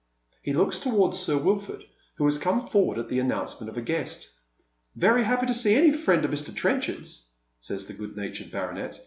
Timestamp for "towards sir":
0.79-1.37